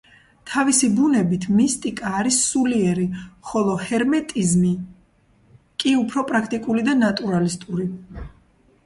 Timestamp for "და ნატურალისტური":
6.89-7.87